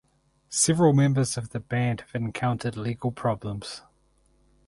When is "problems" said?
3.11-3.81